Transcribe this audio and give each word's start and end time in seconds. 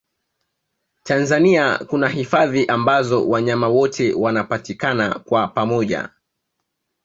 tanzania 1.03 1.77
kuna 1.89 2.09
hifadhi 2.09 2.65
ambazo 2.67 3.29
wanyama 3.29 3.67
wote 3.67 4.13
wanapatikana 4.13 5.19
kwa 5.19 5.47
pamoja 5.47 6.09